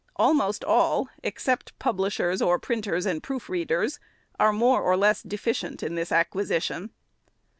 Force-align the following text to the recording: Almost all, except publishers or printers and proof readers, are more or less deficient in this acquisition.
Almost 0.15 0.63
all, 0.65 1.09
except 1.21 1.77
publishers 1.77 2.41
or 2.41 2.57
printers 2.57 3.05
and 3.05 3.21
proof 3.21 3.47
readers, 3.49 3.99
are 4.39 4.51
more 4.51 4.81
or 4.81 4.97
less 4.97 5.21
deficient 5.21 5.83
in 5.83 5.93
this 5.93 6.11
acquisition. 6.11 6.89